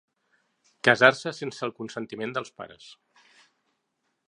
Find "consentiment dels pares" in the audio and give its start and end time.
1.81-2.91